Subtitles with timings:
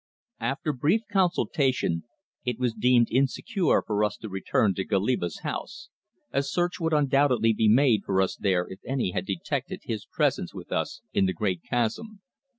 [0.39, 2.05] AFTER brief consultation
[2.43, 5.89] it was deemed insecure for us to return to Goliba's house,
[6.33, 10.55] as search would undoubtedly be made for us there if any had detected his presence
[10.55, 12.21] with us in the great chasm.